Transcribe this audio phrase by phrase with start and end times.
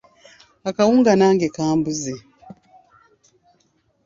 [0.69, 2.13] Akawunga nage kambuze.